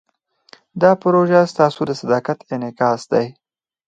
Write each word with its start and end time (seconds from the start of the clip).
دا 0.81 0.91
پروژه 1.03 1.41
ستاسو 1.53 1.81
د 1.87 1.91
صداقت 2.01 2.37
انعکاس 2.53 3.01
دی. 3.11 3.27